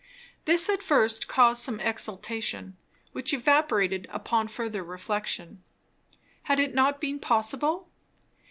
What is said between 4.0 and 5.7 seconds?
upon further reflection.